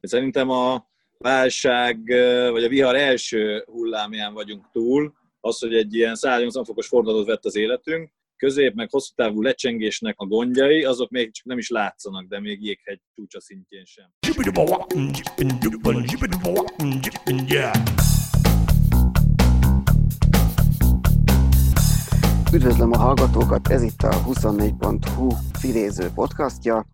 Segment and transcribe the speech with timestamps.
[0.00, 0.86] Szerintem a
[1.18, 1.98] válság,
[2.50, 7.44] vagy a vihar első hullámján vagyunk túl, az, hogy egy ilyen 180 fokos fordulatot vett
[7.44, 12.26] az életünk, közép, meg hosszú távú lecsengésnek a gondjai, azok még csak nem is látszanak,
[12.26, 14.12] de még jéghegy csúcsa szintjén sem.
[22.52, 25.28] Üdvözlöm a hallgatókat, ez itt a 24.hu
[25.58, 26.86] filéző podcastja.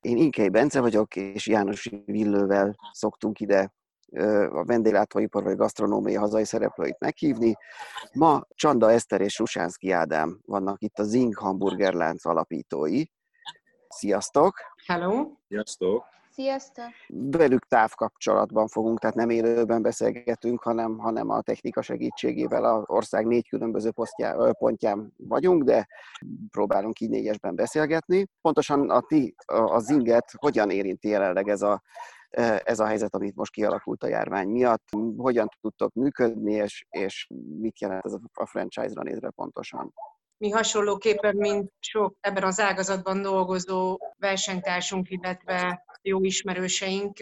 [0.00, 3.72] Én Inkei Bence vagyok, és János Villővel szoktunk ide
[4.50, 7.56] a vendéglátóipar vagy gasztronómia hazai szereplőit meghívni.
[8.12, 13.02] Ma Csanda Eszter és Susánszki Ádám vannak itt a Zing hamburgerlánc alapítói.
[13.88, 14.54] Sziasztok!
[14.86, 15.30] Hello!
[15.48, 16.17] Sziasztok!
[16.38, 16.90] Sziasztok!
[17.08, 23.48] Velük távkapcsolatban fogunk, tehát nem élőben beszélgetünk, hanem, hanem a technika segítségével az ország négy
[23.48, 25.88] különböző posztjá, pontján vagyunk, de
[26.50, 28.26] próbálunk így négyesben beszélgetni.
[28.40, 31.82] Pontosan a ti, a Zinget hogyan érinti jelenleg ez a
[32.64, 37.28] ez a helyzet, amit most kialakult a járvány miatt, hogyan tudtok működni, és, és
[37.60, 39.94] mit jelent ez a franchise-ra nézve pontosan?
[40.38, 47.16] Mi hasonlóképpen, mint sok ebben az ágazatban dolgozó versenytársunk, illetve jó ismerőseink,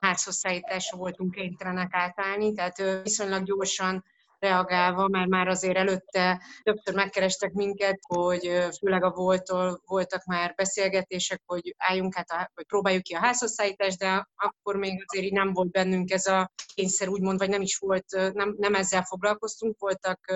[0.00, 4.04] házhozszállításra voltunk kénytelenek átállni, tehát viszonylag gyorsan
[4.44, 8.40] reagálva, mert már azért előtte többször megkerestek minket, hogy
[8.78, 13.98] főleg a voltól voltak már beszélgetések, hogy álljunk át, a, vagy próbáljuk ki a házhozszállítást,
[13.98, 17.76] de akkor még azért így nem volt bennünk ez a kényszer, úgymond, vagy nem is
[17.76, 20.34] volt, nem, nem ezzel foglalkoztunk, voltak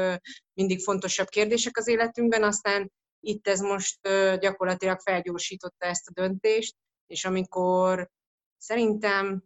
[0.55, 3.98] mindig fontosabb kérdések az életünkben, aztán itt ez most
[4.39, 6.75] gyakorlatilag felgyorsította ezt a döntést,
[7.06, 8.09] és amikor
[8.56, 9.45] szerintem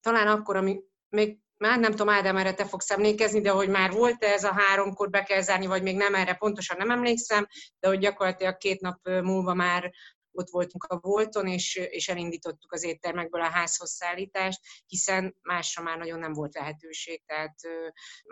[0.00, 3.90] talán akkor, ami még már nem tudom, Ádám, erre te fogsz emlékezni, de hogy már
[3.90, 7.46] volt-e ez a háromkor be kell zárni, vagy még nem, erre pontosan nem emlékszem,
[7.80, 9.92] de hogy gyakorlatilag két nap múlva már
[10.32, 15.98] ott voltunk a Volton, és, és elindítottuk az éttermekből a házhoz szállítást, hiszen másra már
[15.98, 17.54] nagyon nem volt lehetőség, tehát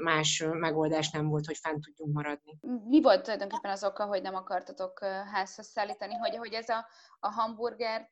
[0.02, 2.58] más megoldás nem volt, hogy fent tudjunk maradni.
[2.89, 6.86] Mi volt tulajdonképpen az oka, hogy nem akartatok házhoz szállítani, hogy, hogy ez a,
[7.20, 8.11] a hamburger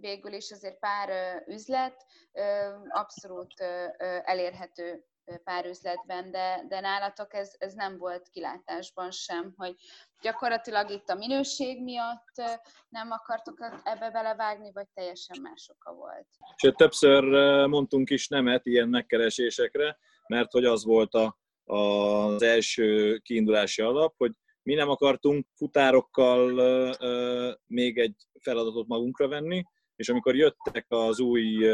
[0.00, 2.06] végül is azért pár üzlet,
[2.88, 3.60] abszolút
[4.24, 5.04] elérhető
[5.44, 9.74] pár üzletben, de, de nálatok ez, ez nem volt kilátásban sem, hogy
[10.22, 16.26] gyakorlatilag itt a minőség miatt nem akartok ebbe belevágni, vagy teljesen más oka volt?
[16.56, 17.24] És többször
[17.68, 24.32] mondtunk is nemet ilyen megkeresésekre, mert hogy az volt a, az első kiindulási alap, hogy
[24.62, 26.50] mi nem akartunk futárokkal
[27.66, 29.64] még egy feladatot magunkra venni,
[30.00, 31.66] és amikor jöttek az új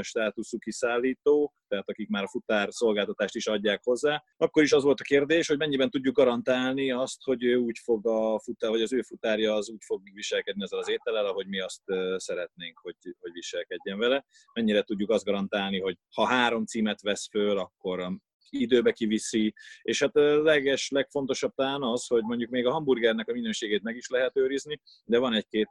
[0.00, 5.00] státuszú kiszállítók, tehát akik már a futár szolgáltatást is adják hozzá, akkor is az volt
[5.00, 8.92] a kérdés, hogy mennyiben tudjuk garantálni azt, hogy ő úgy fog a futár, vagy az
[8.92, 11.82] ő futárja az úgy fog viselkedni ezzel az étellel, ahogy mi azt
[12.16, 14.24] szeretnénk, hogy, hogy viselkedjen vele.
[14.52, 18.18] Mennyire tudjuk azt garantálni, hogy ha három címet vesz föl, akkor
[18.50, 23.32] időbe kiviszi, és hát a leges, legfontosabb talán az, hogy mondjuk még a hamburgernek a
[23.32, 25.68] minőségét meg is lehet őrizni, de van egy-két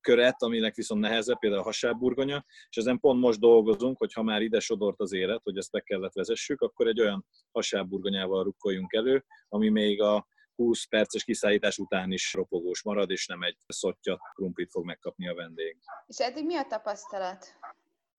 [0.00, 4.42] köret, aminek viszont nehezebb, például a hasábburgonya, és ezen pont most dolgozunk, hogy ha már
[4.42, 9.24] ide sodort az élet, hogy ezt be kellett vezessük, akkor egy olyan hasábburgonyával rukkoljunk elő,
[9.48, 14.70] ami még a 20 perces kiszállítás után is ropogós marad, és nem egy szottya krumplit
[14.70, 15.76] fog megkapni a vendég.
[16.06, 17.46] És eddig mi a tapasztalat?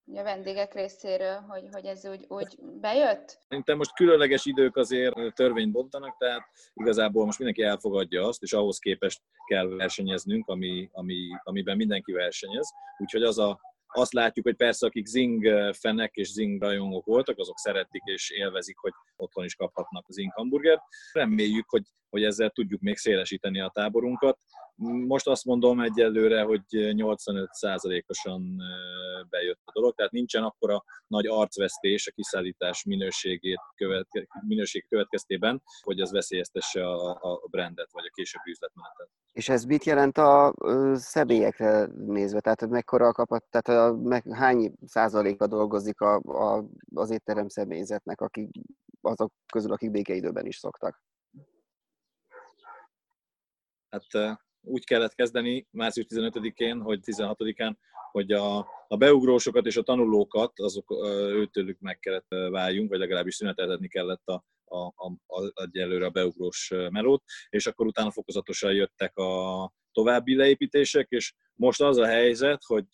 [0.05, 3.39] A vendégek részéről, hogy, hogy ez úgy, úgy bejött?
[3.47, 6.41] Szerintem most különleges idők azért törvényt bontanak, tehát
[6.73, 12.69] igazából most mindenki elfogadja azt, és ahhoz képest kell versenyeznünk, ami, ami, amiben mindenki versenyez.
[12.97, 13.59] Úgyhogy az a
[13.93, 18.77] azt látjuk, hogy persze akik zing fenek és zing rajongók voltak, azok szeretik és élvezik,
[18.77, 20.81] hogy otthon is kaphatnak zing hamburgert.
[21.13, 24.37] Reméljük, hogy, hogy ezzel tudjuk még szélesíteni a táborunkat.
[24.87, 28.61] Most azt mondom egyelőre, hogy 85%-osan
[29.29, 34.07] bejött a dolog, tehát nincsen akkora nagy arcvesztés a kiszállítás minőségét követ,
[34.47, 39.09] minőség következtében, hogy az veszélyeztesse a, a brandet vagy a későbbi üzletmenetet.
[39.31, 40.53] És ez mit jelent a
[40.93, 42.39] személyekre nézve?
[42.39, 46.65] Tehát mekkora a kapat, tehát a, meg, hány százaléka dolgozik a, a,
[46.95, 48.49] az étterem személyzetnek, akik,
[49.01, 51.01] azok közül, akik békeidőben is szoktak?
[53.89, 57.75] Hát úgy kellett kezdeni március 15-én, hogy 16-án,
[58.11, 60.91] hogy a, a beugrósokat és a tanulókat, azok
[61.33, 67.23] őtőlük meg kellett váljunk, vagy legalábbis szüneteltetni kellett a, a, a, egyelőre a beugrós melót,
[67.49, 72.87] és akkor utána fokozatosan jöttek a további leépítések, és most az a helyzet, hogy,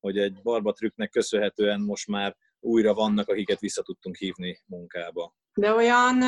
[0.00, 5.34] hogy egy barbatrükknek köszönhetően most már újra vannak, akiket vissza tudtunk hívni munkába.
[5.54, 6.18] De olyan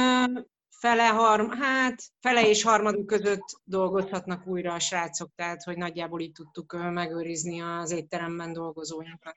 [0.82, 6.32] fele, harm, hát fele és harmaduk között dolgozhatnak újra a srácok, tehát hogy nagyjából így
[6.32, 9.37] tudtuk megőrizni az étteremben dolgozóinkat.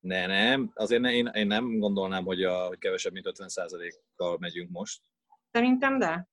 [0.00, 4.70] Ne, nem, azért ne, én, én nem gondolnám, hogy, a, hogy kevesebb, mint 50%-kal megyünk
[4.70, 5.00] most.
[5.50, 6.28] Szerintem de.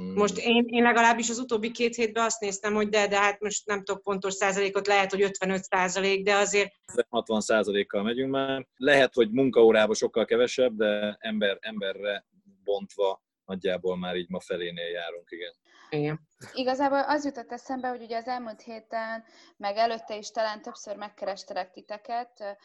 [0.00, 0.14] Mm.
[0.14, 3.66] Most én, én legalábbis az utóbbi két hétben azt néztem, hogy de, de hát most
[3.66, 6.72] nem tudok pontos százalékot, lehet, hogy 55 százalék, de azért...
[7.08, 8.66] 60 százalékkal megyünk már.
[8.76, 12.26] Lehet, hogy munkaórában sokkal kevesebb, de ember, emberre
[12.64, 15.52] bontva nagyjából már így ma felénél járunk, igen.
[15.90, 16.20] Igen.
[16.52, 19.24] Igazából az jutott eszembe, hogy ugye az elmúlt héten,
[19.56, 22.58] meg előtte is talán többször megkerestelek titeket,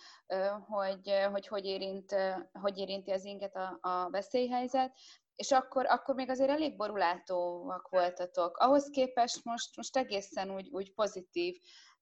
[0.67, 2.15] hogy hogy, hogy, érint,
[2.51, 4.91] hogy érinti az inget a, a veszélyhelyzet,
[5.35, 8.57] és akkor, akkor még azért elég borulátóak voltatok.
[8.57, 11.57] Ahhoz képest most, most egészen úgy, úgy pozitív,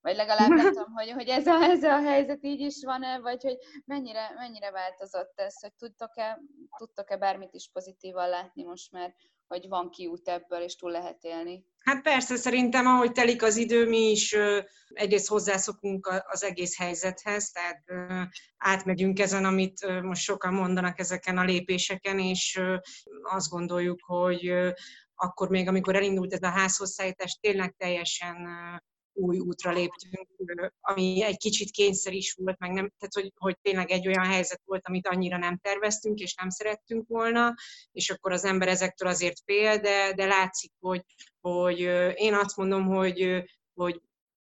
[0.06, 3.42] vagy legalább nem tudom, hogy, hogy ez, a, ez a helyzet így is van-e, vagy
[3.42, 6.40] hogy mennyire, mennyire változott ez, hogy tudtok-e,
[6.76, 9.14] tudtok-e bármit is pozitívan látni most már,
[9.46, 11.64] hogy van kiút ebből, és túl lehet élni?
[11.78, 14.36] Hát persze, szerintem ahogy telik az idő, mi is
[14.88, 17.84] egyrészt hozzászokunk az egész helyzethez, tehát
[18.56, 22.60] átmegyünk ezen, amit most sokan mondanak ezeken a lépéseken, és
[23.22, 24.52] azt gondoljuk, hogy
[25.14, 28.36] akkor még, amikor elindult ez a házhozszállítás, tényleg teljesen
[29.16, 33.90] új útra léptünk, ami egy kicsit kényszer is volt, meg nem, tehát hogy, hogy tényleg
[33.90, 37.54] egy olyan helyzet volt, amit annyira nem terveztünk, és nem szerettünk volna,
[37.92, 41.04] és akkor az ember ezektől azért fél, de, de látszik, hogy,
[41.40, 41.78] hogy
[42.14, 44.00] én azt mondom, hogy, hogy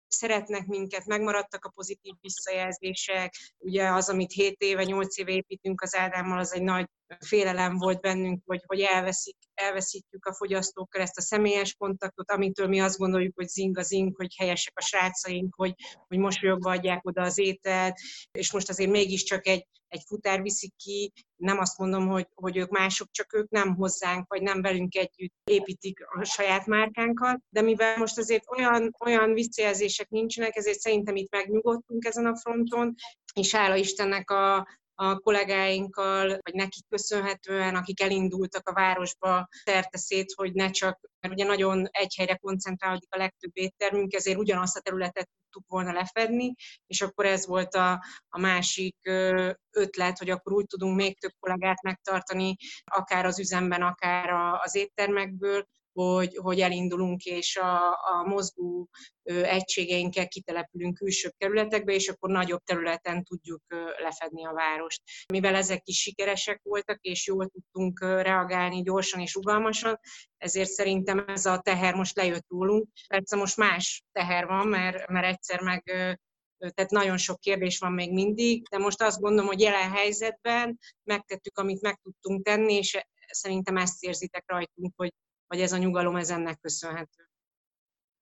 [0.08, 3.34] szeretnek minket, megmaradtak a pozitív visszajelzések.
[3.58, 6.88] Ugye az, amit 7 éve, 8 éve építünk az Ádámmal, az egy nagy
[7.20, 12.80] félelem volt bennünk, hogy, hogy elveszik, elveszítjük a fogyasztókkal ezt a személyes kontaktot, amitől mi
[12.80, 15.74] azt gondoljuk, hogy zing a zing, hogy helyesek a srácaink, hogy,
[16.08, 18.00] hogy mosolyogva adják oda az ételt,
[18.32, 22.70] és most azért mégiscsak egy, egy futár viszik ki, nem azt mondom, hogy, hogy ők
[22.70, 27.98] mások, csak ők nem hozzánk, vagy nem velünk együtt építik a saját márkánkat, de mivel
[27.98, 32.96] most azért olyan, olyan visszajelzések nincsenek, ezért szerintem itt megnyugodtunk ezen a fronton,
[33.34, 40.54] és hála Istennek a, a kollégáinkkal, vagy nekik köszönhetően, akik elindultak a városba szerteszét, hogy
[40.54, 45.30] ne csak, mert ugye nagyon egy helyre koncentrálódik a legtöbb éttermünk, ezért ugyanazt a területet
[45.52, 46.54] tudtuk volna lefedni,
[46.88, 48.96] és akkor ez volt a, a másik
[49.72, 54.30] ötlet, hogy akkor úgy tudunk még több kollégát megtartani, akár az üzemben, akár
[54.64, 58.90] az éttermekből, hogy, hogy elindulunk, és a, a mozgó
[59.24, 63.62] egységeinkkel kitelepülünk külsőbb kerületekbe, és akkor nagyobb területen tudjuk
[63.98, 65.02] lefedni a várost.
[65.34, 70.00] Mivel ezek is sikeresek voltak, és jól tudtunk reagálni gyorsan és rugalmasan,
[70.38, 72.88] ezért szerintem ez a teher most lejött rólunk.
[73.08, 75.84] Persze most más teher van, mert, mert egyszer meg
[76.70, 81.58] tehát nagyon sok kérdés van még mindig, de most azt gondolom, hogy jelen helyzetben megtettük,
[81.58, 82.98] amit meg tudtunk tenni, és
[83.28, 85.14] szerintem ezt érzitek rajtunk, hogy
[85.52, 87.30] vagy ez a nyugalom ez ennek köszönhető.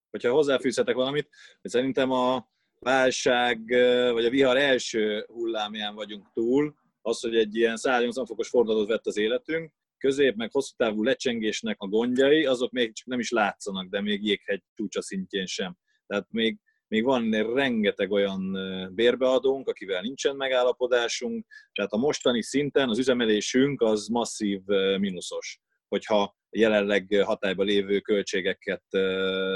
[0.10, 1.30] Hogyha hozzáfűzhetek valamit,
[1.62, 2.50] hogy szerintem a
[2.80, 3.64] válság,
[4.12, 9.06] vagy a vihar első hullámján vagyunk túl, az, hogy egy ilyen 180 fokos fordulatot vett
[9.06, 13.90] az életünk, közép meg hosszú távú lecsengésnek a gondjai, azok még csak nem is látszanak,
[13.90, 15.78] de még jéghegy csúcsa szintjén sem.
[16.08, 18.58] Tehát még, még van rengeteg olyan
[18.96, 24.62] bérbeadónk, akivel nincsen megállapodásunk, tehát a mostani szinten az üzemelésünk az masszív
[25.00, 28.84] mínuszos, hogyha jelenleg hatályban lévő költségeket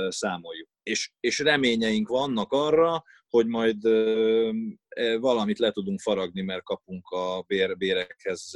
[0.07, 0.69] számoljuk.
[0.83, 3.03] És, és reményeink vannak arra,
[3.33, 8.51] hogy majd e, valamit le tudunk faragni, mert kapunk a bér, bérekhez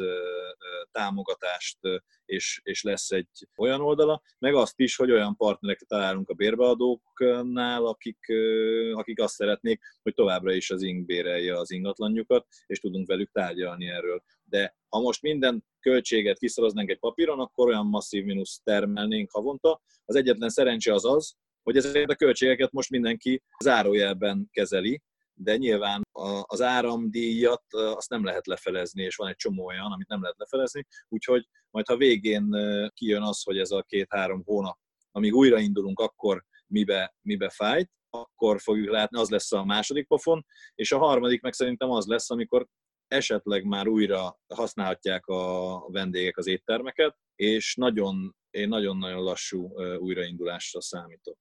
[0.92, 1.78] támogatást,
[2.64, 8.20] és lesz egy olyan oldala, meg azt is, hogy olyan partnereket találunk a bérbeadóknál, akik,
[8.94, 13.88] akik azt szeretnék, hogy továbbra is az ing bérelje az ingatlanjukat, és tudunk velük tárgyalni
[13.88, 14.24] erről.
[14.44, 19.82] De ha most minden költséget kiszoroznánk egy papíron, akkor olyan masszív mínusz termelnénk havonta.
[20.06, 21.36] Az egyetlen szerencse az az,
[21.68, 25.02] hogy ezeket a költségeket most mindenki zárójelben kezeli,
[25.34, 26.02] de nyilván
[26.42, 30.86] az áramdíjat azt nem lehet lefelezni, és van egy csomó olyan, amit nem lehet lefelezni,
[31.08, 32.50] úgyhogy majd ha végén
[32.94, 34.78] kijön az, hogy ez a két-három hónap,
[35.12, 40.46] amíg újraindulunk, akkor mibe, mibe fájt, akkor fogjuk látni, az lesz a második pofon,
[40.76, 42.68] és a harmadik meg szerintem az lesz, amikor
[43.08, 51.38] esetleg már újra használhatják a vendégek az éttermeket, és nagyon, én nagyon-nagyon lassú újraindulásra számítok.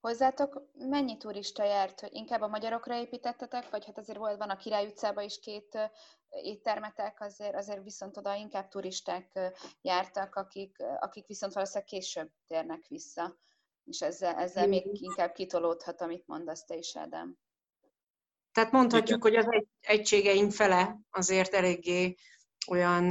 [0.00, 2.00] Hozzátok mennyi turista járt?
[2.00, 5.78] Hogy inkább a magyarokra építettetek, vagy hát azért volt, van a Király utcában is két
[6.30, 9.38] éttermetek, azért, azért viszont oda inkább turisták
[9.82, 13.38] jártak, akik, akik viszont valószínűleg később térnek vissza.
[13.84, 17.38] És ezzel, ezzel még inkább kitolódhat, amit mondasz te is, Ádám.
[18.52, 19.30] Tehát mondhatjuk, Igen.
[19.30, 22.14] hogy az egy, egységeink fele azért eléggé
[22.68, 23.10] olyan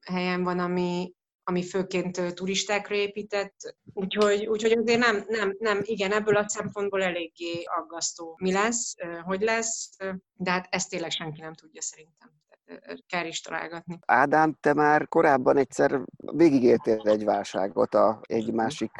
[0.00, 1.14] helyen van, ami,
[1.44, 7.62] ami főként turistákra épített, úgyhogy, úgyhogy azért nem, nem, nem, igen, ebből a szempontból eléggé
[7.64, 8.38] aggasztó.
[8.40, 9.96] Mi lesz, hogy lesz,
[10.32, 12.43] de hát ezt tényleg senki nem tudja szerintem
[13.06, 13.98] kell is találgatni.
[14.06, 18.96] Ádám, te már korábban egyszer végigéltél egy válságot a, egy másik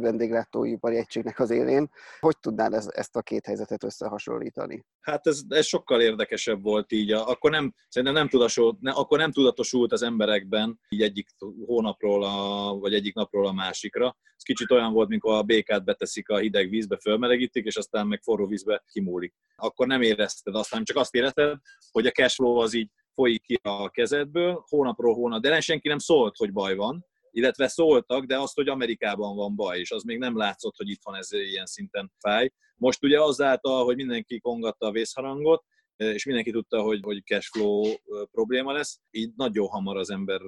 [0.00, 1.90] vendéglátóipari egységnek az élén.
[2.20, 4.84] Hogy tudnád ez, ezt a két helyzetet összehasonlítani?
[5.00, 7.12] Hát ez, ez sokkal érdekesebb volt így.
[7.12, 11.28] Akkor nem, szerintem nem tudatosult, ne, akkor nem tudatosult az emberekben így egyik
[11.66, 14.16] hónapról, a, vagy egyik napról a másikra.
[14.36, 18.22] Ez kicsit olyan volt, mikor a békát beteszik a hideg vízbe, fölmelegítik, és aztán meg
[18.22, 19.34] forró vízbe kimúlik.
[19.56, 21.58] Akkor nem érezted azt, hanem csak azt érezted,
[21.90, 26.36] hogy a cashflow az így folyik ki a kezedből, hónapról hónap, de senki nem szólt,
[26.36, 30.36] hogy baj van, illetve szóltak, de azt, hogy Amerikában van baj, és az még nem
[30.36, 32.50] látszott, hogy itt van ez ilyen szinten fáj.
[32.76, 35.64] Most ugye azáltal, hogy mindenki kongatta a vészharangot,
[35.96, 37.82] és mindenki tudta, hogy, hogy cashflow
[38.30, 40.40] probléma lesz, így nagyon hamar az ember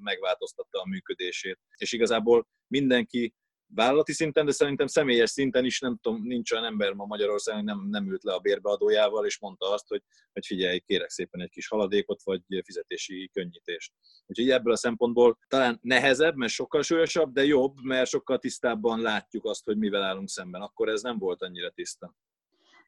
[0.00, 1.58] megváltoztatta a működését.
[1.76, 3.34] És igazából mindenki
[3.74, 7.86] vállalati szinten, de szerintem személyes szinten is nem tudom, nincs olyan ember ma Magyarországon, nem,
[7.90, 11.68] nem ült le a bérbeadójával, és mondta azt, hogy, hogy figyelj, kérek szépen egy kis
[11.68, 13.92] haladékot, vagy fizetési könnyítést.
[14.26, 19.44] Úgyhogy ebből a szempontból talán nehezebb, mert sokkal súlyosabb, de jobb, mert sokkal tisztábban látjuk
[19.44, 20.60] azt, hogy mivel állunk szemben.
[20.60, 22.14] Akkor ez nem volt annyira tiszta.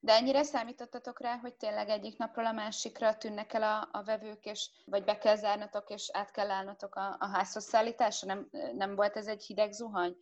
[0.01, 4.45] De ennyire számítottatok rá, hogy tényleg egyik napról a másikra tűnnek el a, a vevők,
[4.45, 8.35] és vagy be kell zárnatok, és át kell állnatok a, a házhoz szállításra?
[8.35, 10.17] Nem, nem volt ez egy hideg zuhany?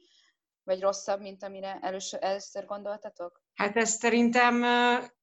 [0.66, 3.42] Vagy rosszabb, mint amire először, először gondoltatok?
[3.54, 4.54] Hát ezt szerintem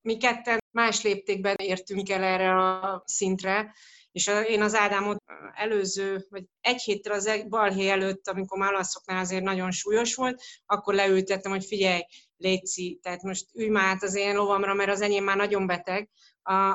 [0.02, 3.74] mi ketten más léptékben értünk el erre a szintre,
[4.12, 5.24] és én az Ádámot
[5.54, 10.42] előző, vagy egy héttel az e-, balhé előtt, amikor már alaszoknál azért nagyon súlyos volt,
[10.66, 12.02] akkor leültettem, hogy figyelj,
[12.38, 16.10] Léci, tehát most ülj már át az én lovamra, mert az enyém már nagyon beteg.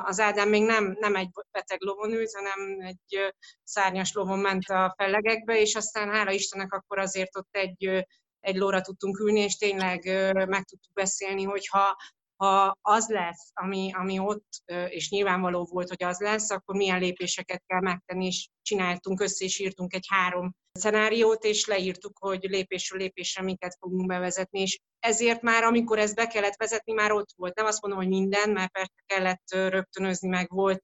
[0.03, 3.33] Az Ádám még nem, nem egy beteg lovon ült, hanem egy
[3.63, 8.05] szárnyas lovon ment a fellegekbe, és aztán hála Istennek akkor azért ott egy
[8.39, 10.03] egy lóra tudtunk ülni, és tényleg
[10.33, 11.95] meg tudtuk beszélni, hogyha
[12.39, 14.47] ha az lesz, ami, ami ott,
[14.89, 19.59] és nyilvánvaló volt, hogy az lesz, akkor milyen lépéseket kell megtenni, és csináltunk össze, és
[19.59, 25.63] írtunk egy három szenáriót, és leírtuk, hogy lépésről lépésre minket fogunk bevezetni, és ezért már,
[25.63, 27.55] amikor ezt be kellett vezetni, már ott volt.
[27.55, 30.83] Nem azt mondom, hogy minden, mert persze kellett rögtönözni, meg volt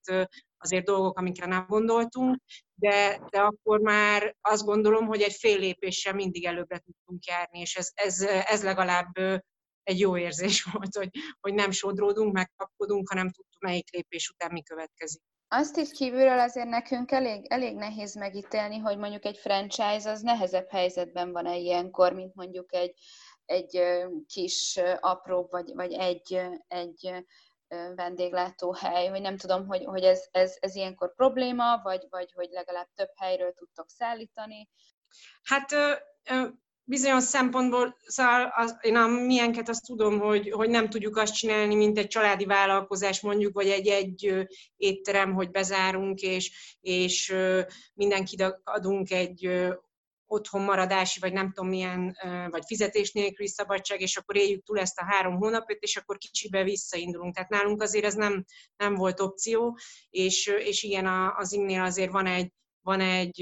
[0.65, 2.37] azért dolgok, amikre nem gondoltunk,
[2.75, 7.75] de, de akkor már azt gondolom, hogy egy fél lépéssel mindig előbbre tudtunk járni, és
[7.75, 9.13] ez, ez, ez legalább
[9.83, 14.63] egy jó érzés volt, hogy, hogy nem sodródunk, megkapkodunk, hanem tudtuk, melyik lépés után mi
[14.63, 15.21] következik.
[15.47, 20.69] Azt így kívülről azért nekünk elég, elég nehéz megítélni, hogy mondjuk egy franchise az nehezebb
[20.69, 22.93] helyzetben van-e ilyenkor, mint mondjuk egy,
[23.45, 23.81] egy
[24.27, 27.25] kis apró, vagy, vagy egy, egy
[27.95, 32.87] vendéglátóhely, hogy nem tudom, hogy, hogy ez, ez, ez ilyenkor probléma, vagy, vagy hogy legalább
[32.95, 34.69] több helyről tudtok szállítani?
[35.43, 35.75] Hát
[36.83, 41.75] bizonyos szempontból, szóval az, én a milyenket azt tudom, hogy, hogy nem tudjuk azt csinálni,
[41.75, 47.35] mint egy családi vállalkozás mondjuk, vagy egy, egy étterem, hogy bezárunk, és, és
[47.93, 49.49] mindenkinek adunk egy
[50.27, 52.17] otthon maradási, vagy nem tudom milyen,
[52.49, 56.63] vagy fizetés nélküli szabadság, és akkor éljük túl ezt a három hónapot, és akkor kicsibe
[56.63, 57.33] visszaindulunk.
[57.33, 58.45] Tehát nálunk azért ez nem,
[58.77, 59.77] nem volt opció,
[60.09, 61.05] és, és igen,
[61.35, 62.51] az imnél azért van egy,
[62.81, 63.41] van egy,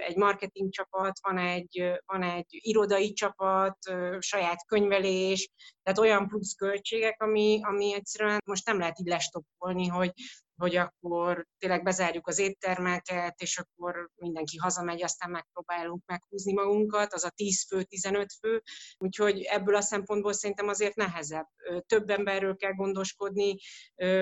[0.00, 3.78] egy marketing csapat, van egy, van egy irodai csapat,
[4.18, 5.50] saját könyvelés,
[5.82, 10.12] tehát olyan plusz költségek, ami, ami egyszerűen most nem lehet így lestoppolni, hogy,
[10.56, 17.24] hogy akkor tényleg bezárjuk az éttermeket, és akkor mindenki hazamegy, aztán megpróbálunk meghúzni magunkat, az
[17.24, 18.62] a 10 fő, 15 fő,
[18.98, 21.46] úgyhogy ebből a szempontból szerintem azért nehezebb.
[21.86, 23.56] Több emberről kell gondoskodni,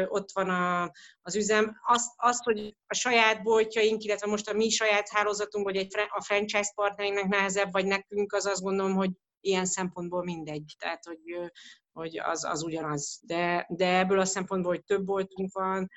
[0.06, 0.90] ott van a,
[1.22, 1.80] az üzem.
[1.86, 6.22] Azt, azt, hogy a saját boltjaink, illetve most a mi saját hálózatunk, vagy egy, a
[6.24, 9.10] franchise partnerinknek nehezebb, vagy nekünk, az azt gondolom, hogy
[9.42, 10.74] ilyen szempontból mindegy.
[10.78, 11.52] Tehát, hogy
[11.92, 13.20] hogy az, az ugyanaz.
[13.22, 15.88] De, de ebből a szempontból, hogy több voltunk van,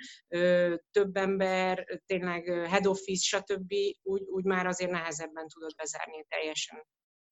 [0.91, 6.85] több ember, tényleg head office, stb., úgy, úgy már azért nehezebben tudod bezárni teljesen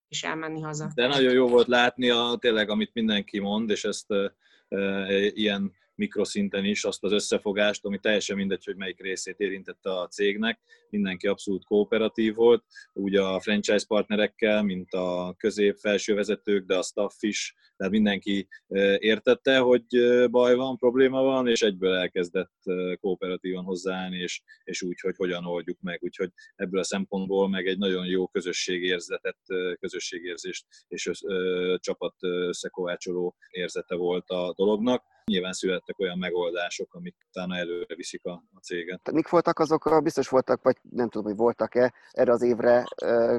[0.07, 0.91] és elmenni haza.
[0.95, 4.35] De nagyon jó volt látni a, tényleg, amit mindenki mond, és ezt e,
[4.67, 10.07] e, ilyen mikroszinten is azt az összefogást, ami teljesen mindegy, hogy melyik részét érintette a
[10.07, 10.59] cégnek.
[10.89, 17.13] Mindenki abszolút kooperatív volt, úgy a franchise partnerekkel, mint a közép-felső vezetők, de a staff
[17.19, 18.47] is, tehát mindenki
[18.97, 19.85] értette, hogy
[20.29, 22.53] baj van, probléma van, és egyből elkezdett
[22.99, 25.99] kooperatívan hozzáállni, és, és úgy, hogy hogyan oldjuk meg.
[26.03, 29.37] Úgyhogy ebből a szempontból meg egy nagyon jó közösségérzetet,
[29.79, 31.11] közösségérzést és
[31.77, 38.31] csapat összekovácsoló érzete volt a dolognak nyilván születtek olyan megoldások, amik utána előre viszik a,
[38.53, 39.11] a céget.
[39.11, 42.83] Mik voltak azok, biztos voltak, vagy nem tudom, hogy voltak-e erre az évre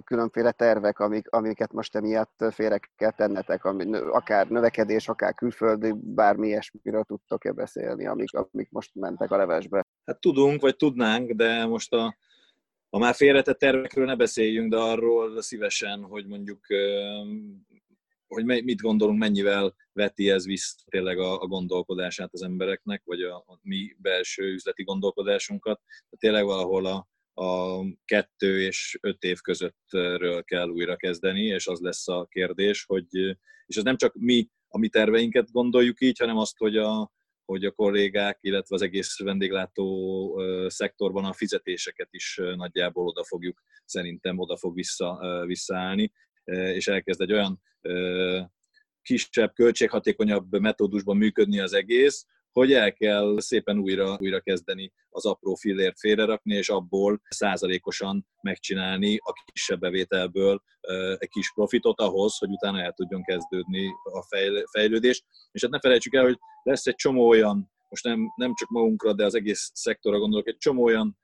[0.04, 6.46] különféle tervek, amik, amiket most emiatt félre kell tennetek, ami, akár növekedés, akár külföldi, bármi
[6.46, 9.82] ilyesmiről tudtok-e beszélni, amik, amik most mentek a levesbe?
[10.04, 12.16] Hát tudunk, vagy tudnánk, de most a,
[12.90, 16.66] a már félretett tervekről ne beszéljünk, de arról szívesen, hogy mondjuk
[18.34, 23.36] hogy mit gondolunk, mennyivel veti ez vissza tényleg a, a gondolkodását az embereknek, vagy a,
[23.36, 25.80] a mi belső üzleti gondolkodásunkat.
[26.10, 27.08] De tényleg valahol a,
[27.42, 33.36] a kettő és öt év közöttről kell újra kezdeni, és az lesz a kérdés, hogy,
[33.66, 37.12] és ez nem csak mi a mi terveinket gondoljuk így, hanem azt, hogy a,
[37.44, 44.38] hogy a kollégák, illetve az egész vendéglátó szektorban a fizetéseket is nagyjából oda fogjuk, szerintem
[44.38, 46.12] oda fog vissza, visszaállni,
[46.44, 47.62] és elkezd egy olyan
[49.02, 55.54] kisebb, költséghatékonyabb metódusban működni az egész, hogy el kell szépen újra, újra kezdeni az apró
[55.54, 60.62] fillért félrerakni, és abból százalékosan megcsinálni a kisebb bevételből
[61.18, 64.22] egy kis profitot ahhoz, hogy utána el tudjon kezdődni a
[64.70, 65.24] fejlődés.
[65.50, 69.12] És hát ne felejtsük el, hogy lesz egy csomó olyan, most nem, nem csak magunkra,
[69.12, 71.18] de az egész szektorra gondolok, egy csomó olyan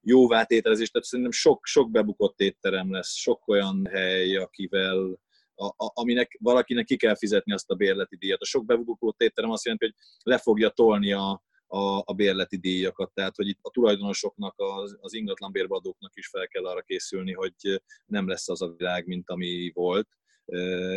[0.00, 5.18] jóvá tételezés, tehát szerintem sok, sok bebukott étterem lesz, sok olyan hely, akivel
[5.54, 8.40] a, a, aminek valakinek ki kell fizetni azt a bérleti díjat.
[8.40, 13.12] A sok bebukott étterem azt jelenti, hogy le fogja tolni a, a, a bérleti díjakat.
[13.14, 18.28] Tehát, hogy itt a tulajdonosoknak, az, az ingatlanbérbadóknak is fel kell arra készülni, hogy nem
[18.28, 20.08] lesz az a világ, mint ami volt.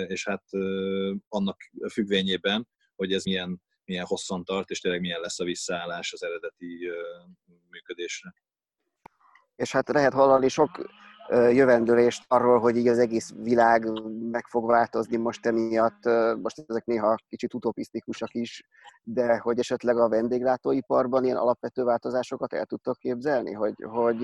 [0.07, 0.43] És hát
[1.27, 1.57] annak
[1.91, 6.89] függvényében, hogy ez milyen, milyen hosszan tart, és tényleg milyen lesz a visszaállás az eredeti
[7.69, 8.33] működésre
[9.55, 10.69] és hát lehet hallani sok
[11.29, 16.03] jövendőlést arról, hogy így az egész világ meg fog változni most emiatt,
[16.41, 18.63] most ezek néha kicsit utopisztikusak is,
[19.03, 24.22] de hogy esetleg a vendéglátóiparban ilyen alapvető változásokat el tudtok képzelni, hogy, hogy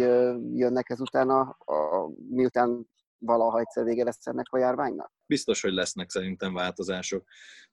[0.53, 5.11] jönnek ezután, a, a, miután valaha egyszer vége lesz ennek a járványnak?
[5.25, 7.23] Biztos, hogy lesznek szerintem változások.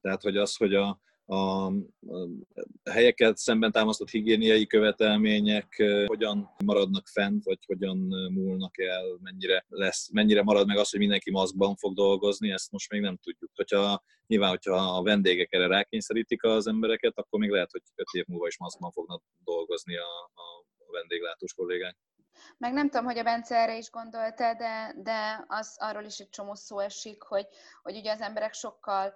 [0.00, 1.72] Tehát, hogy az, hogy a, a
[2.90, 7.96] helyeket szemben támasztott higiéniai követelmények hogyan maradnak fent, vagy hogyan
[8.32, 12.90] múlnak el, mennyire, lesz, mennyire marad meg az, hogy mindenki maszkban fog dolgozni, ezt most
[12.90, 13.50] még nem tudjuk.
[13.54, 18.24] Hogyha, nyilván, hogyha a vendégek erre rákényszerítik az embereket, akkor még lehet, hogy öt év
[18.26, 21.96] múlva is maszkban fognak dolgozni a, a vendéglátós kollégák.
[22.58, 26.28] Meg nem tudom, hogy a Bence erre is gondolta, de, de az arról is egy
[26.28, 27.46] csomó szó esik, hogy,
[27.82, 29.14] hogy ugye az emberek sokkal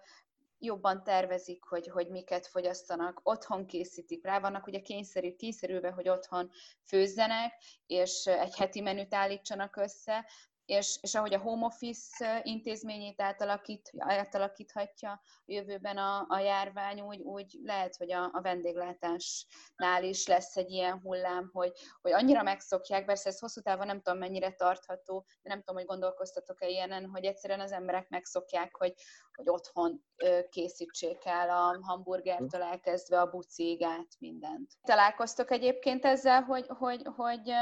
[0.60, 6.50] jobban tervezik, hogy, hogy miket fogyasztanak, otthon készítik, rá vannak ugye kényszerű, kényszerülve, hogy otthon
[6.86, 7.52] főzzenek,
[7.86, 10.26] és egy heti menüt állítsanak össze,
[10.70, 17.20] és, és ahogy a home office intézményét átalakít, átalakíthatja a jövőben a, a járvány, úgy,
[17.20, 23.04] úgy lehet, hogy a, a vendéglátásnál is lesz egy ilyen hullám, hogy, hogy annyira megszokják,
[23.04, 27.24] persze ez hosszú távon nem tudom mennyire tartható, de nem tudom, hogy gondolkoztatok-e ilyenen, hogy
[27.24, 28.94] egyszerűen az emberek megszokják, hogy,
[29.34, 30.04] hogy otthon
[30.50, 34.72] készítsék el a hamburgertől elkezdve a bucigát, mindent.
[34.82, 37.52] Találkoztok egyébként ezzel, hogy, hogy, hogy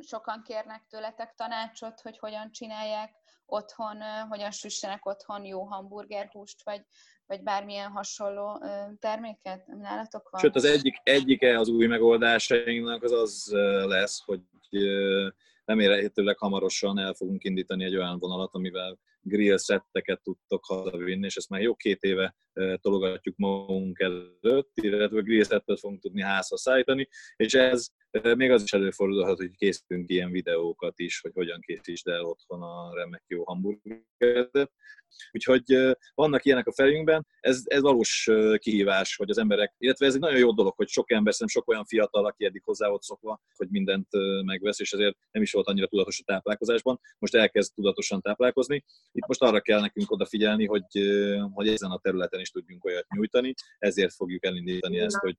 [0.00, 3.10] sokan kérnek tőletek tanácsot, hogy hogyan csinálják
[3.46, 6.82] otthon, hogyan süssenek otthon jó hamburgerhúst, vagy,
[7.26, 8.64] vagy bármilyen hasonló
[8.98, 9.66] terméket?
[9.66, 10.40] Nálatok van?
[10.40, 13.50] Sőt, az egyik, egyike az új megoldásainknak az az
[13.86, 14.40] lesz, hogy
[15.64, 21.48] remélhetőleg hamarosan el fogunk indítani egy olyan vonalat, amivel grill szetteket tudtok hazavinni, és ezt
[21.48, 22.36] már jó két éve
[22.80, 27.88] tologatjuk magunk előtt, illetve grill szettet fogunk tudni házhoz szállítani, és ez
[28.36, 32.94] még az is előfordulhat, hogy készítünk ilyen videókat is, hogy hogyan készítsd el otthon a
[32.94, 34.70] remek jó hamburgeret.
[35.32, 40.20] Úgyhogy vannak ilyenek a felünkben, ez, ez valós kihívás, hogy az emberek, illetve ez egy
[40.20, 43.40] nagyon jó dolog, hogy sok ember, szerintem sok olyan fiatal, aki eddig hozzá volt szokva,
[43.56, 44.08] hogy mindent
[44.44, 48.84] megvesz, és ezért nem is volt annyira tudatos a táplálkozásban, most elkezd tudatosan táplálkozni.
[49.12, 50.86] Itt most arra kell nekünk odafigyelni, hogy,
[51.52, 55.36] hogy ezen a területen is tudjunk olyat nyújtani, ezért fogjuk elindítani ezt, hogy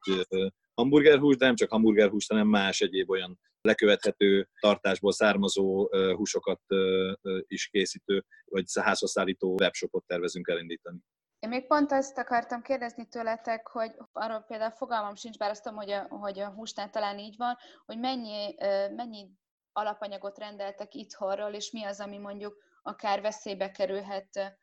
[0.73, 6.61] hamburgerhús, de nem csak hamburgerhús, hanem más egyéb olyan lekövethető tartásból származó húsokat
[7.47, 10.97] is készítő, vagy házhoz szállító webshopot tervezünk elindítani.
[11.39, 15.77] Én még pont azt akartam kérdezni tőletek, hogy arról például fogalmam sincs, bár azt tudom,
[15.77, 17.55] hogy a, hogy a húsnál talán így van,
[17.85, 18.55] hogy mennyi,
[18.95, 19.29] mennyi
[19.71, 24.59] alapanyagot rendeltek itthonról, és mi az, ami mondjuk akár veszélybe kerülhet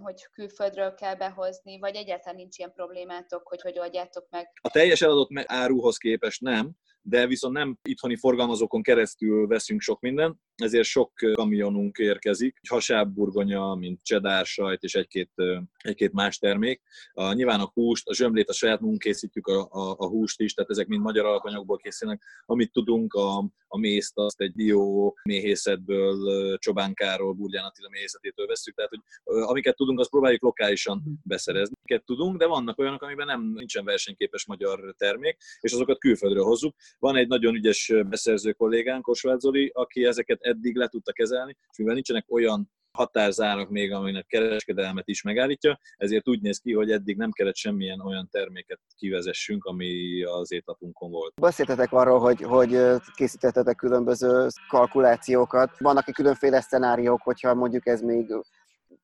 [0.00, 4.48] hogy külföldről kell behozni, vagy egyáltalán nincs ilyen problémátok, hogy hogy oldjátok meg?
[4.60, 6.70] A teljes eladott áruhoz képest nem,
[7.02, 10.40] de viszont nem itthoni forgalmazókon keresztül veszünk sok minden.
[10.62, 15.30] Ezért sok kamionunk érkezik, hasábburgonya, mint csedár sajt és egy-két,
[15.76, 16.82] egy-két más termék.
[17.12, 20.54] A, nyilván a húst, a zsömlét a saját munkunk készítjük a, a, a húst is,
[20.54, 22.22] tehát ezek mind magyar alapanyagból készülnek.
[22.46, 28.90] Amit tudunk, a, a mészt azt egy dió méhészetből, Csobánkáról, Burgyán Attila méhészetétől veszük, tehát
[28.90, 31.74] hogy amiket tudunk, azt próbáljuk lokálisan beszerezni.
[31.82, 36.74] Amiket tudunk, de vannak olyanok, amiben nem nincsen versenyképes magyar termék, és azokat külföldről hozzuk.
[36.98, 41.78] Van egy nagyon ügyes beszerző kollégánk, Kosváth Zoli, aki ezeket eddig le tudta kezelni, és
[41.78, 47.16] mivel nincsenek olyan határzárak még, aminek kereskedelmet is megállítja, ezért úgy néz ki, hogy eddig
[47.16, 51.32] nem kellett semmilyen olyan terméket kivezessünk, ami az étlapunkon volt.
[51.40, 52.78] Beszéltetek arról, hogy, hogy
[53.14, 55.78] készítettetek különböző kalkulációkat.
[55.78, 58.34] Vannak -e különféle szenáriók, hogyha mondjuk ez még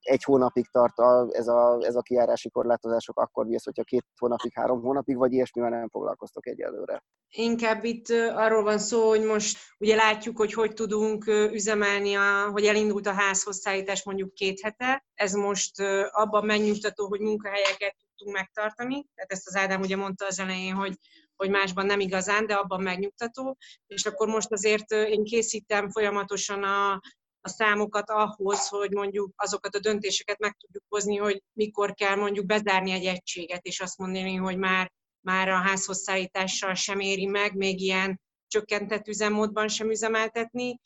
[0.09, 4.05] egy hónapig tart a, ez, a, ez a kiárási korlátozások, akkor mi ez, hogyha két
[4.19, 7.03] hónapig, három hónapig, vagy ilyesmivel nem foglalkoztok egyelőre?
[7.31, 12.65] Inkább itt arról van szó, hogy most ugye látjuk, hogy hogy tudunk üzemelni, a, hogy
[12.65, 15.05] elindult a házhozszállítás mondjuk két hete.
[15.15, 19.07] Ez most abban megnyugtató, hogy munkahelyeket tudtunk megtartani.
[19.15, 20.97] Tehát ezt az Ádám ugye mondta az elején, hogy
[21.39, 23.57] hogy másban nem igazán, de abban megnyugtató.
[23.87, 27.01] És akkor most azért én készítem folyamatosan a,
[27.49, 32.47] a számokat ahhoz, hogy mondjuk azokat a döntéseket meg tudjuk hozni, hogy mikor kell mondjuk
[32.47, 37.81] bezárni egy egységet, és azt mondani, hogy már, már a házhozszállítással sem éri meg, még
[37.81, 40.81] ilyen csökkentett üzemmódban sem üzemeltetni,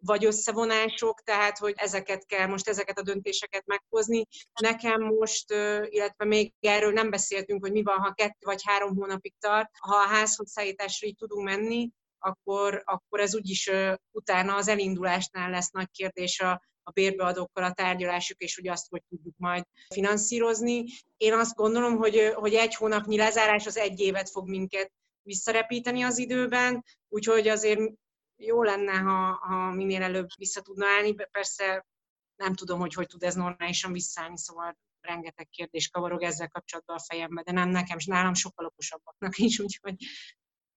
[0.00, 4.26] vagy összevonások, tehát hogy ezeket kell, most ezeket a döntéseket meghozni.
[4.60, 5.50] Nekem most,
[5.84, 9.96] illetve még erről nem beszéltünk, hogy mi van, ha kettő vagy három hónapig tart, ha
[9.96, 13.70] a házhozszállításra így tudunk menni, akkor, akkor ez úgyis
[14.10, 19.02] utána az elindulásnál lesz nagy kérdés a, a bérbeadókkal a tárgyalásuk, és hogy azt hogy
[19.08, 20.84] tudjuk majd finanszírozni.
[21.16, 26.18] Én azt gondolom, hogy, hogy egy hónapnyi lezárás az egy évet fog minket visszarepíteni az
[26.18, 27.80] időben, úgyhogy azért
[28.36, 31.14] jó lenne, ha, ha minél előbb vissza tudna állni.
[31.30, 31.86] Persze
[32.36, 37.04] nem tudom, hogy hogy tud ez normálisan visszaállni, szóval rengeteg kérdés kavarog ezzel kapcsolatban a
[37.08, 39.94] fejembe, de nem nekem, és nálam sokkal okosabbaknak is, úgyhogy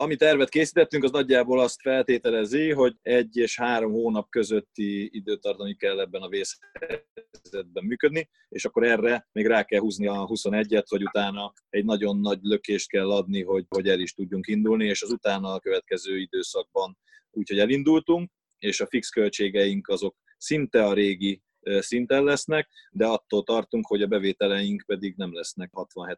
[0.01, 5.99] ami tervet készítettünk, az nagyjából azt feltételezi, hogy egy és három hónap közötti időtartani kell
[5.99, 11.53] ebben a vészhelyzetben működni, és akkor erre még rá kell húzni a 21-et, hogy utána
[11.69, 15.53] egy nagyon nagy lökést kell adni, hogy, hogy el is tudjunk indulni, és az utána
[15.53, 16.97] a következő időszakban
[17.31, 21.41] úgyhogy elindultunk, és a fix költségeink azok szinte a régi
[21.79, 26.17] szinten lesznek, de attól tartunk, hogy a bevételeink pedig nem lesznek 60-70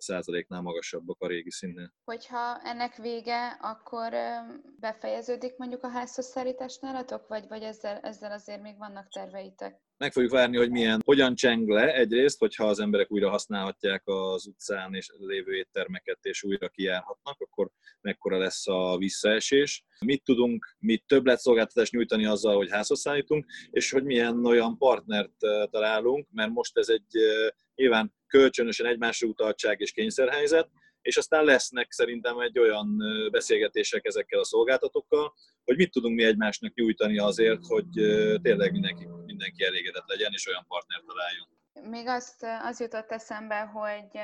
[0.00, 1.92] százaléknál magasabbak a régi színnél.
[2.04, 4.12] Hogyha ennek vége, akkor
[4.80, 9.80] befejeződik mondjuk a házhozszállítás nálatok, vagy, vagy ezzel, ezzel azért még vannak terveitek?
[9.96, 14.46] Meg fogjuk várni, hogy milyen, hogyan cseng le egyrészt, hogyha az emberek újra használhatják az
[14.46, 19.84] utcán és lévő éttermeket, és újra kijárhatnak, akkor mekkora lesz a visszaesés.
[20.04, 25.36] Mit tudunk, mit többletszolgáltatást nyújtani azzal, hogy házhoz szállítunk, és hogy milyen olyan partnert
[25.70, 27.16] találunk, mert most ez egy
[27.74, 30.68] nyilván kölcsönösen egymásra utaltság és kényszerhelyzet,
[31.00, 32.96] és aztán lesznek szerintem egy olyan
[33.30, 37.88] beszélgetések ezekkel a szolgáltatókkal, hogy mit tudunk mi egymásnak nyújtani azért, hogy
[38.42, 41.48] tényleg mindenki, mindenki elégedett legyen, és olyan partner találjon.
[41.90, 44.20] Még azt, az jutott eszembe, hogy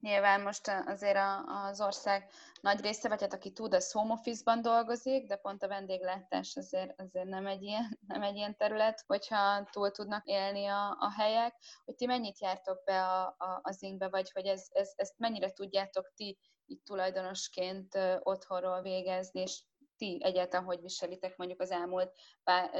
[0.00, 2.30] Nyilván most azért az ország
[2.60, 7.00] nagy része, vagy hát aki tud, az home office-ban dolgozik, de pont a vendéglátás azért,
[7.00, 11.54] azért nem, egy ilyen, nem egy ilyen terület, hogyha túl tudnak élni a, a helyek,
[11.84, 15.52] hogy ti mennyit jártok be a, a, az ingbe, vagy hogy ez, ez, ezt mennyire
[15.52, 19.62] tudjátok ti itt tulajdonosként otthonról végezni, és
[19.96, 22.12] ti egyáltalán hogy viselitek mondjuk az elmúlt
[22.44, 22.70] pár,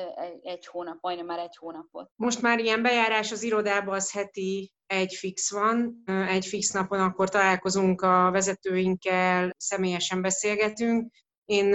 [0.43, 2.11] egy hónap, majdnem már egy hónapot?
[2.17, 7.29] Most már ilyen bejárás az irodába az heti egy fix van, egy fix napon akkor
[7.29, 11.13] találkozunk a vezetőinkkel, személyesen beszélgetünk.
[11.45, 11.75] Én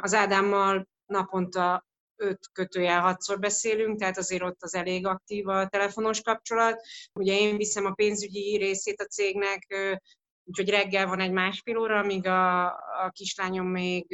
[0.00, 6.22] az Ádámmal naponta öt kötőjel hatszor beszélünk, tehát azért ott az elég aktív a telefonos
[6.22, 6.80] kapcsolat.
[7.12, 9.66] Ugye én viszem a pénzügyi részét a cégnek,
[10.50, 12.66] úgyhogy reggel van egy másfél óra, amíg a,
[13.04, 14.12] a kislányom még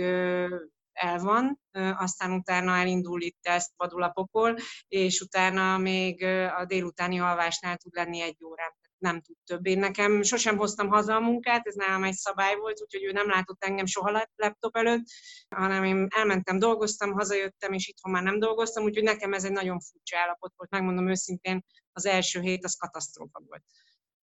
[0.92, 1.61] el van,
[1.96, 4.57] aztán utána elindul itt ezt vadul a pokol,
[4.88, 6.25] és utána még
[6.59, 8.75] a délutáni alvásnál tud lenni egy órán.
[8.99, 9.66] Nem tud több.
[9.66, 13.29] Én nekem sosem hoztam haza a munkát, ez nálam egy szabály volt, úgyhogy ő nem
[13.29, 15.05] látott engem soha laptop előtt,
[15.49, 19.81] hanem én elmentem, dolgoztam, hazajöttem, és itthon már nem dolgoztam, úgyhogy nekem ez egy nagyon
[19.81, 23.62] furcsa állapot volt, megmondom őszintén, az első hét az katasztrófa volt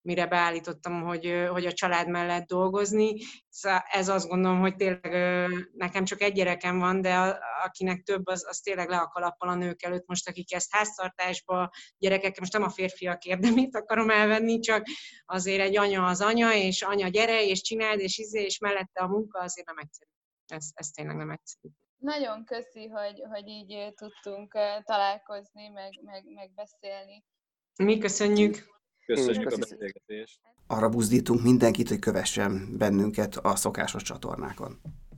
[0.03, 3.15] mire beállítottam, hogy, hogy a család mellett dolgozni.
[3.49, 5.15] Szóval ez azt gondolom, hogy tényleg
[5.73, 7.17] nekem csak egy gyerekem van, de
[7.65, 11.71] akinek több, az, az tényleg le a kalappal a nők előtt most, akik ezt háztartásba,
[11.99, 14.87] gyerekek, most nem a férfiak érdemét akarom elvenni, csak
[15.25, 19.09] azért egy anya az anya, és anya gyere, és csináld, és izé, és mellette a
[19.09, 20.11] munka azért nem egyszerű.
[20.47, 21.69] Ez, ez tényleg nem egyszerű.
[21.97, 24.53] Nagyon köszi, hogy, hogy így tudtunk
[24.85, 27.25] találkozni, meg, meg, meg beszélni.
[27.77, 28.71] Mi köszönjük.
[29.07, 30.41] Köszönjük a beszélgetést.
[30.67, 34.81] Arra buzdítunk mindenkit, hogy kövessen bennünket a szokásos csatornákon.